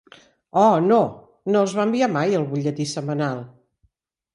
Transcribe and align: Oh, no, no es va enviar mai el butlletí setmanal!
Oh, 0.61 0.79
no, 0.85 0.97
no 1.57 1.63
es 1.67 1.77
va 1.81 1.87
enviar 1.91 2.11
mai 2.17 2.37
el 2.41 2.51
butlletí 2.55 2.93
setmanal! 2.97 3.49